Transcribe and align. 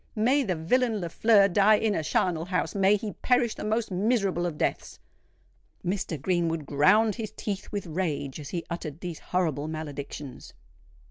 May 0.15 0.41
the 0.41 0.55
villain 0.55 0.99
Lafleur 0.99 1.47
die 1.47 1.75
in 1.75 1.93
a 1.93 2.01
charnel 2.01 2.45
house—may 2.45 2.95
he 2.95 3.11
perish 3.21 3.53
the 3.53 3.63
most 3.63 3.91
miserable 3.91 4.47
of 4.47 4.57
deaths!" 4.57 4.97
Mr. 5.85 6.19
Greenwood 6.19 6.65
ground 6.65 7.13
his 7.13 7.31
teeth 7.37 7.71
with 7.71 7.85
rage 7.85 8.39
as 8.39 8.49
he 8.49 8.65
uttered 8.71 9.01
these 9.01 9.19
horrible 9.19 9.67
maledictions. 9.67 10.53